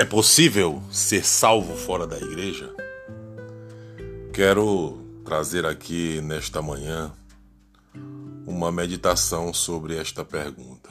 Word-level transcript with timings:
É 0.00 0.04
possível 0.06 0.82
ser 0.90 1.26
salvo 1.26 1.76
fora 1.76 2.06
da 2.06 2.16
igreja? 2.16 2.74
Quero 4.32 4.98
trazer 5.26 5.66
aqui 5.66 6.22
nesta 6.22 6.62
manhã 6.62 7.12
uma 8.46 8.72
meditação 8.72 9.52
sobre 9.52 9.98
esta 9.98 10.24
pergunta. 10.24 10.88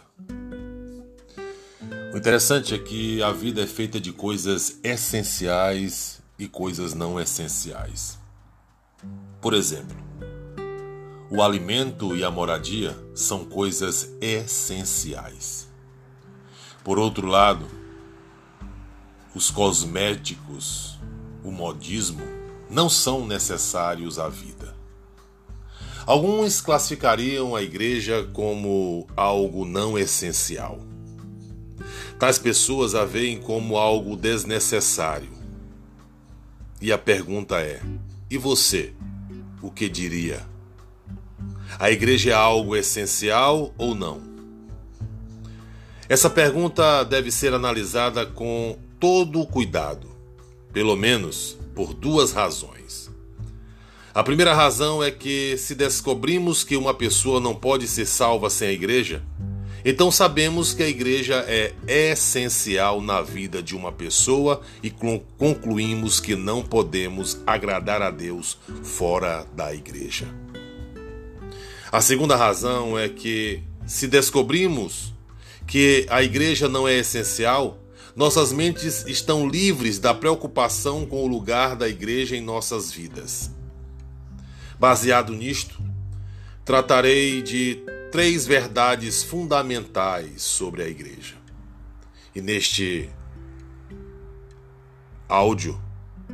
O 2.13 2.17
interessante 2.17 2.75
é 2.75 2.77
que 2.77 3.19
a 3.23 3.31
vida 3.31 3.63
é 3.63 3.65
feita 3.65 3.99
de 3.99 4.13
coisas 4.13 4.79
essenciais 4.83 6.21
e 6.37 6.47
coisas 6.47 6.93
não 6.93 7.19
essenciais. 7.19 8.19
Por 9.41 9.55
exemplo, 9.55 9.97
o 11.31 11.41
alimento 11.41 12.15
e 12.15 12.23
a 12.23 12.29
moradia 12.29 12.95
são 13.15 13.43
coisas 13.43 14.07
essenciais. 14.21 15.67
Por 16.83 16.99
outro 16.99 17.25
lado, 17.25 17.88
os 19.33 19.51
cosméticos, 19.51 20.97
o 21.43 21.51
modismo, 21.51 22.23
não 22.69 22.89
são 22.89 23.25
necessários 23.25 24.19
à 24.19 24.27
vida. 24.29 24.75
Alguns 26.05 26.59
classificariam 26.59 27.55
a 27.55 27.61
igreja 27.61 28.27
como 28.33 29.07
algo 29.15 29.65
não 29.65 29.97
essencial. 29.97 30.79
Tais 32.17 32.39
pessoas 32.39 32.95
a 32.95 33.05
veem 33.05 33.39
como 33.39 33.77
algo 33.77 34.15
desnecessário. 34.15 35.31
E 36.81 36.91
a 36.91 36.97
pergunta 36.97 37.59
é: 37.61 37.81
e 38.29 38.37
você? 38.37 38.93
O 39.61 39.69
que 39.69 39.87
diria? 39.87 40.45
A 41.77 41.91
igreja 41.91 42.31
é 42.31 42.33
algo 42.33 42.75
essencial 42.75 43.73
ou 43.77 43.93
não? 43.93 44.21
Essa 46.07 46.29
pergunta 46.29 47.03
deve 47.03 47.31
ser 47.31 47.53
analisada 47.53 48.25
com 48.25 48.77
todo 48.99 49.41
o 49.41 49.47
cuidado, 49.47 50.07
pelo 50.73 50.95
menos 50.95 51.57
por 51.73 51.93
duas 51.93 52.31
razões. 52.31 53.09
A 54.13 54.23
primeira 54.23 54.53
razão 54.53 55.01
é 55.01 55.09
que, 55.11 55.55
se 55.57 55.73
descobrimos 55.73 56.63
que 56.63 56.75
uma 56.75 56.93
pessoa 56.93 57.39
não 57.39 57.55
pode 57.55 57.87
ser 57.87 58.05
salva 58.05 58.49
sem 58.49 58.67
a 58.67 58.73
igreja, 58.73 59.23
então 59.85 60.11
sabemos 60.11 60.73
que 60.73 60.83
a 60.83 60.89
igreja 60.89 61.45
é 61.47 61.73
essencial 61.87 62.99
na 62.99 63.21
vida 63.21 63.63
de 63.63 63.75
uma 63.75 63.93
pessoa 63.93 64.61
e 64.83 64.89
concluímos 64.89 66.19
que 66.19 66.35
não 66.35 66.61
podemos 66.61 67.39
agradar 67.47 68.01
a 68.01 68.11
Deus 68.11 68.57
fora 68.83 69.45
da 69.55 69.73
igreja. 69.73 70.27
A 71.91 72.01
segunda 72.01 72.35
razão 72.35 72.99
é 72.99 73.07
que, 73.07 73.63
se 73.87 74.05
descobrimos 74.05 75.13
que 75.65 76.05
a 76.09 76.21
igreja 76.21 76.67
não 76.67 76.87
é 76.87 76.95
essencial, 76.97 77.79
nossas 78.15 78.51
mentes 78.51 79.05
estão 79.07 79.47
livres 79.47 79.99
da 79.99 80.13
preocupação 80.13 81.05
com 81.05 81.23
o 81.23 81.27
lugar 81.27 81.75
da 81.75 81.87
igreja 81.87 82.35
em 82.35 82.41
nossas 82.41 82.91
vidas. 82.91 83.51
Baseado 84.79 85.33
nisto, 85.33 85.81
tratarei 86.65 87.41
de 87.41 87.83
três 88.11 88.45
verdades 88.45 89.23
fundamentais 89.23 90.41
sobre 90.41 90.83
a 90.83 90.87
igreja. 90.87 91.35
E 92.35 92.41
neste 92.41 93.09
áudio, 95.27 95.79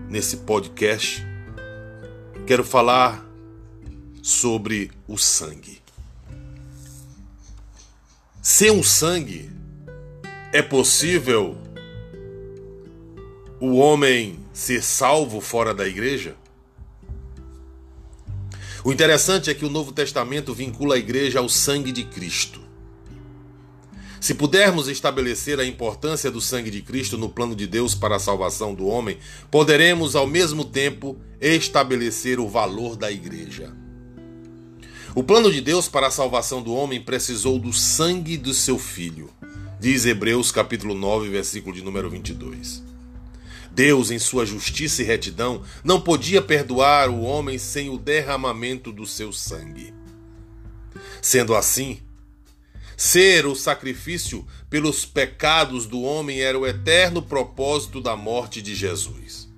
nesse 0.09 0.37
podcast, 0.37 1.25
quero 2.45 2.63
falar 2.63 3.25
sobre 4.21 4.91
o 5.07 5.17
sangue. 5.17 5.81
Sem 8.41 8.69
o 8.71 8.83
sangue, 8.83 9.51
é 10.55 10.61
possível 10.61 11.57
o 13.59 13.75
homem 13.75 14.39
ser 14.53 14.81
salvo 14.81 15.41
fora 15.41 15.73
da 15.73 15.85
igreja? 15.85 16.37
O 18.81 18.89
interessante 18.89 19.49
é 19.49 19.53
que 19.53 19.65
o 19.65 19.69
Novo 19.69 19.91
Testamento 19.91 20.53
vincula 20.53 20.95
a 20.95 20.97
igreja 20.97 21.39
ao 21.39 21.49
sangue 21.49 21.91
de 21.91 22.05
Cristo. 22.05 22.61
Se 24.21 24.33
pudermos 24.33 24.87
estabelecer 24.87 25.59
a 25.59 25.65
importância 25.65 26.31
do 26.31 26.39
sangue 26.39 26.71
de 26.71 26.81
Cristo 26.81 27.17
no 27.17 27.27
plano 27.27 27.53
de 27.53 27.67
Deus 27.67 27.93
para 27.93 28.15
a 28.15 28.19
salvação 28.19 28.73
do 28.73 28.87
homem, 28.87 29.17
poderemos 29.51 30.15
ao 30.15 30.25
mesmo 30.25 30.63
tempo 30.63 31.17
estabelecer 31.41 32.39
o 32.39 32.47
valor 32.47 32.95
da 32.95 33.11
igreja. 33.11 33.75
O 35.13 35.21
plano 35.21 35.51
de 35.51 35.59
Deus 35.59 35.89
para 35.89 36.07
a 36.07 36.11
salvação 36.11 36.61
do 36.61 36.73
homem 36.73 37.01
precisou 37.01 37.59
do 37.59 37.73
sangue 37.73 38.37
do 38.37 38.53
seu 38.53 38.79
filho, 38.79 39.29
diz 39.79 40.05
Hebreus 40.05 40.51
capítulo 40.51 40.93
9, 40.93 41.29
versículo 41.29 41.75
de 41.75 41.83
número 41.83 42.09
22. 42.09 42.83
Deus, 43.71 44.09
em 44.09 44.17
sua 44.17 44.45
justiça 44.45 45.01
e 45.01 45.05
retidão, 45.05 45.61
não 45.83 45.99
podia 45.99 46.41
perdoar 46.41 47.09
o 47.09 47.21
homem 47.21 47.57
sem 47.57 47.89
o 47.89 47.97
derramamento 47.97 48.91
do 48.91 49.05
seu 49.05 49.33
sangue. 49.33 49.93
Sendo 51.21 51.53
assim, 51.53 51.99
ser 52.95 53.45
o 53.45 53.53
sacrifício 53.53 54.47
pelos 54.69 55.05
pecados 55.05 55.85
do 55.85 56.01
homem 56.01 56.39
era 56.39 56.57
o 56.57 56.65
eterno 56.65 57.21
propósito 57.21 57.99
da 57.99 58.15
morte 58.15 58.61
de 58.61 58.73
Jesus. 58.73 59.49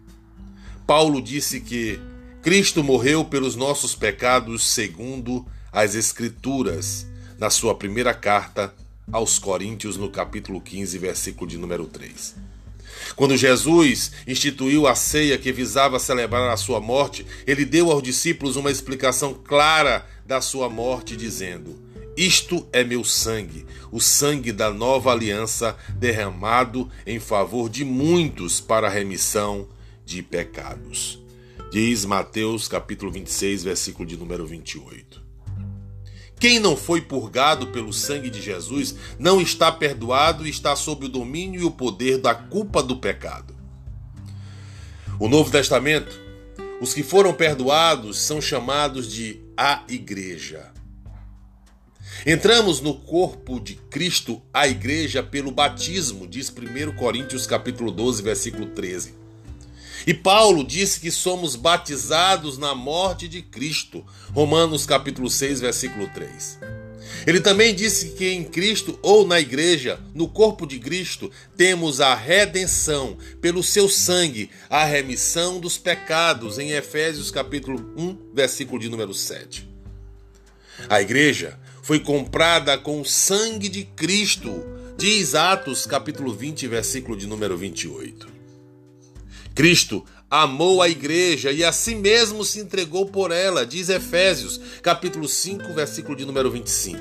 Paulo 0.88 1.22
disse 1.22 1.62
que 1.62 2.00
Cristo 2.42 2.84
morreu 2.84 3.24
pelos 3.24 3.56
nossos 3.56 3.94
pecados 3.94 4.66
segundo 4.66 5.46
as 5.72 5.94
Escrituras, 5.94 7.06
na 7.38 7.52
sua 7.52 7.76
primeira 7.76 8.16
carta 8.16 8.74
aos 9.12 9.40
Coríntios, 9.40 9.96
no 9.96 10.10
capítulo 10.10 10.60
15, 10.60 10.98
versículo 10.98 11.50
de 11.50 11.58
número 11.58 11.86
3. 11.86 12.36
Quando 13.16 13.38
Jesus 13.38 14.12
instituiu 14.28 14.88
a 14.88 14.96
ceia 14.96 15.38
que 15.38 15.52
visava 15.52 16.00
celebrar 16.00 16.50
a 16.52 16.58
sua 16.58 16.82
morte, 16.82 17.26
ele 17.46 17.64
deu 17.64 17.92
aos 17.92 18.04
discípulos 18.04 18.56
uma 18.56 18.72
explicação 18.72 19.34
clara 19.34 20.06
da 20.26 20.42
sua 20.42 20.70
morte, 20.70 21.16
dizendo: 21.16 21.80
Isto 22.18 22.68
é 22.74 22.84
meu 22.84 23.04
sangue, 23.04 23.66
o 23.92 24.00
sangue 24.00 24.52
da 24.52 24.72
nova 24.72 25.12
aliança, 25.12 25.78
derramado 25.96 26.90
em 27.06 27.20
favor 27.20 27.70
de 27.70 27.86
muitos 27.86 28.60
para 28.60 28.88
a 28.88 28.92
remissão 28.92 29.68
de 30.06 30.22
pecados. 30.22 31.20
Diz 31.72 32.06
Mateus 32.06 32.68
capítulo 32.68 33.12
26, 33.12 33.64
versículo 33.64 34.08
de 34.08 34.18
número 34.18 34.46
28. 34.46 35.27
Quem 36.40 36.60
não 36.60 36.78
foi 36.78 37.02
purgado 37.02 37.68
pelo 37.68 37.92
sangue 37.92 38.30
de 38.30 38.42
Jesus 38.42 38.96
não 39.18 39.42
está 39.42 39.72
perdoado 39.72 40.46
e 40.46 40.50
está 40.50 40.76
sob 40.76 41.06
o 41.06 41.10
domínio 41.10 41.62
e 41.62 41.66
o 41.66 41.72
poder 41.72 42.20
da 42.20 42.36
culpa 42.36 42.84
do 42.84 42.98
pecado. 42.98 43.56
O 45.20 45.28
Novo 45.28 45.50
Testamento, 45.50 46.20
os 46.80 46.94
que 46.94 47.02
foram 47.02 47.34
perdoados 47.34 48.20
são 48.20 48.40
chamados 48.40 49.12
de 49.12 49.42
a 49.58 49.84
igreja. 49.90 50.72
Entramos 52.26 52.82
no 52.82 52.94
corpo 52.94 53.60
de 53.60 53.76
Cristo, 53.76 54.42
a 54.54 54.68
igreja, 54.68 55.24
pelo 55.24 55.52
batismo, 55.52 56.28
diz 56.28 56.50
1 56.50 56.96
Coríntios 56.96 57.48
capítulo 57.48 57.92
12, 57.92 58.22
versículo 58.22 58.68
13. 58.68 59.27
E 60.08 60.14
Paulo 60.14 60.64
disse 60.64 61.02
que 61.02 61.12
somos 61.12 61.58
batizados 61.58 62.58
na 62.58 62.74
morte 62.74 63.28
de 63.28 63.42
Cristo. 63.42 64.06
Romanos 64.34 64.86
capítulo 64.86 65.30
6, 65.30 65.60
versículo 65.60 66.08
3. 66.14 66.60
Ele 67.26 67.42
também 67.42 67.76
disse 67.76 68.12
que 68.12 68.30
em 68.30 68.46
Cristo 68.46 68.98
ou 69.02 69.28
na 69.28 69.38
igreja, 69.38 70.00
no 70.16 70.30
corpo 70.30 70.66
de 70.66 70.80
Cristo, 70.80 71.30
temos 71.58 72.00
a 72.00 72.16
redenção 72.16 73.18
pelo 73.42 73.62
seu 73.62 73.90
sangue, 73.90 74.50
a 74.70 74.86
remissão 74.86 75.60
dos 75.60 75.78
pecados, 75.78 76.58
em 76.58 76.72
Efésios 76.72 77.30
capítulo 77.30 77.94
1, 77.98 78.32
versículo 78.34 78.80
de 78.80 78.88
número 78.88 79.14
7. 79.14 79.68
A 80.88 81.02
igreja 81.02 81.60
foi 81.82 82.00
comprada 82.00 82.78
com 82.78 83.02
o 83.02 83.06
sangue 83.06 83.68
de 83.68 83.84
Cristo, 83.84 84.66
diz 84.98 85.36
Atos 85.36 85.86
capítulo 85.86 86.34
20, 86.34 86.66
versículo 86.66 87.18
de 87.18 87.28
número 87.28 87.58
28. 87.58 88.37
Cristo 89.58 90.06
amou 90.30 90.84
a 90.84 90.88
igreja 90.88 91.52
e 91.52 91.64
a 91.64 91.72
si 91.72 91.96
mesmo 91.96 92.46
se 92.46 92.60
entregou 92.60 93.08
por 93.08 93.32
ela, 93.32 93.66
diz 93.66 93.90
Efésios, 93.90 94.62
capítulo 94.84 95.28
5, 95.28 95.74
versículo 95.74 96.16
de 96.16 96.26
número 96.26 96.52
25. 96.52 97.00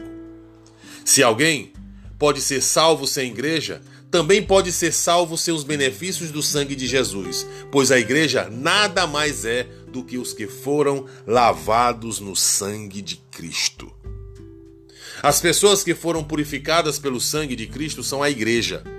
Se 1.04 1.22
alguém 1.22 1.74
pode 2.18 2.40
ser 2.40 2.62
salvo 2.62 3.06
sem 3.06 3.30
igreja, 3.30 3.82
também 4.10 4.42
pode 4.42 4.72
ser 4.72 4.90
salvo 4.90 5.36
sem 5.36 5.52
os 5.52 5.64
benefícios 5.64 6.30
do 6.30 6.42
sangue 6.42 6.74
de 6.74 6.86
Jesus, 6.86 7.46
pois 7.70 7.90
a 7.90 7.98
igreja 7.98 8.48
nada 8.50 9.06
mais 9.06 9.44
é 9.44 9.64
do 9.92 10.02
que 10.02 10.16
os 10.16 10.32
que 10.32 10.46
foram 10.46 11.04
lavados 11.26 12.20
no 12.20 12.34
sangue 12.34 13.02
de 13.02 13.16
Cristo. 13.30 13.92
As 15.22 15.42
pessoas 15.42 15.84
que 15.84 15.94
foram 15.94 16.24
purificadas 16.24 16.98
pelo 16.98 17.20
sangue 17.20 17.54
de 17.54 17.66
Cristo 17.66 18.02
são 18.02 18.22
a 18.22 18.30
igreja. 18.30 18.95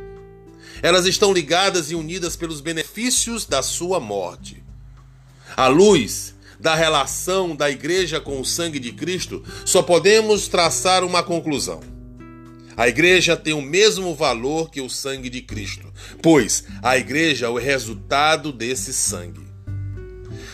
Elas 0.81 1.05
estão 1.05 1.33
ligadas 1.33 1.91
e 1.91 1.95
unidas 1.95 2.35
pelos 2.35 2.61
benefícios 2.61 3.45
da 3.45 3.61
sua 3.61 3.99
morte. 3.99 4.63
À 5.55 5.67
luz 5.67 6.35
da 6.59 6.75
relação 6.75 7.55
da 7.55 7.69
igreja 7.69 8.19
com 8.19 8.39
o 8.39 8.45
sangue 8.45 8.79
de 8.79 8.91
Cristo, 8.91 9.43
só 9.65 9.81
podemos 9.81 10.47
traçar 10.47 11.03
uma 11.03 11.21
conclusão. 11.23 11.81
A 12.75 12.87
igreja 12.87 13.35
tem 13.35 13.53
o 13.53 13.61
mesmo 13.61 14.13
valor 14.13 14.69
que 14.69 14.81
o 14.81 14.89
sangue 14.89 15.29
de 15.29 15.41
Cristo, 15.41 15.91
pois 16.21 16.65
a 16.83 16.97
igreja 16.97 17.47
é 17.47 17.49
o 17.49 17.57
resultado 17.57 18.51
desse 18.51 18.93
sangue. 18.93 19.47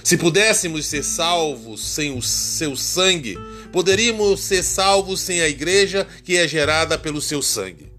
Se 0.03 0.17
pudéssemos 0.17 0.85
ser 0.85 1.03
salvos 1.03 1.85
sem 1.85 2.17
o 2.17 2.21
seu 2.21 2.75
sangue, 2.75 3.37
poderíamos 3.71 4.41
ser 4.41 4.63
salvos 4.63 5.21
sem 5.21 5.41
a 5.41 5.49
igreja 5.49 6.07
que 6.23 6.37
é 6.37 6.47
gerada 6.47 6.97
pelo 6.97 7.21
seu 7.21 7.41
sangue. 7.41 7.91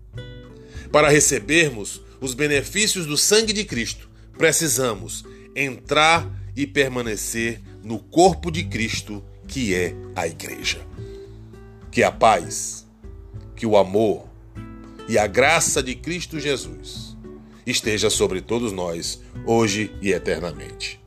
Para 0.92 1.08
recebermos 1.08 2.00
os 2.24 2.32
benefícios 2.32 3.04
do 3.04 3.18
sangue 3.18 3.52
de 3.52 3.64
Cristo, 3.64 4.08
precisamos 4.38 5.24
entrar 5.54 6.26
e 6.56 6.66
permanecer 6.66 7.60
no 7.82 7.98
corpo 7.98 8.50
de 8.50 8.64
Cristo, 8.64 9.22
que 9.46 9.74
é 9.74 9.94
a 10.16 10.26
igreja. 10.26 10.80
Que 11.90 12.02
a 12.02 12.10
paz, 12.10 12.86
que 13.54 13.66
o 13.66 13.76
amor 13.76 14.26
e 15.06 15.18
a 15.18 15.26
graça 15.26 15.82
de 15.82 15.94
Cristo 15.94 16.40
Jesus 16.40 17.14
esteja 17.66 18.08
sobre 18.08 18.40
todos 18.40 18.72
nós, 18.72 19.20
hoje 19.44 19.94
e 20.00 20.10
eternamente. 20.10 21.03